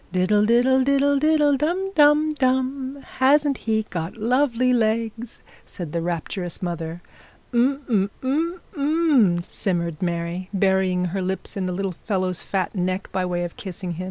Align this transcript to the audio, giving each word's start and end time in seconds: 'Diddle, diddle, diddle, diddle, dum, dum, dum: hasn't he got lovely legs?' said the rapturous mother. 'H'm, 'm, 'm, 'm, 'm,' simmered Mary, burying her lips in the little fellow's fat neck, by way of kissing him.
'Diddle, 0.13 0.45
diddle, 0.47 0.83
diddle, 0.83 1.19
diddle, 1.19 1.55
dum, 1.57 1.91
dum, 1.93 2.33
dum: 2.33 2.99
hasn't 3.19 3.55
he 3.55 3.83
got 3.91 4.17
lovely 4.17 4.73
legs?' 4.73 5.41
said 5.63 5.91
the 5.93 6.01
rapturous 6.01 6.59
mother. 6.59 7.03
'H'm, 7.53 7.83
'm, 7.87 8.09
'm, 8.23 8.59
'm, 8.75 8.79
'm,' 8.79 9.41
simmered 9.43 10.01
Mary, 10.01 10.49
burying 10.55 11.05
her 11.05 11.21
lips 11.21 11.55
in 11.55 11.67
the 11.67 11.71
little 11.71 11.91
fellow's 11.91 12.41
fat 12.41 12.73
neck, 12.73 13.09
by 13.11 13.23
way 13.23 13.43
of 13.43 13.55
kissing 13.57 13.91
him. 13.91 13.99